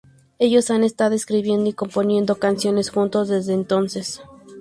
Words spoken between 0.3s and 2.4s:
Ellos han estado escribiendo y componiendo